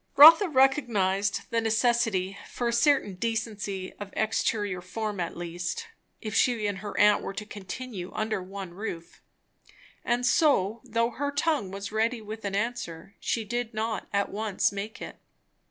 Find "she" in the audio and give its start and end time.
6.33-6.65, 13.19-13.45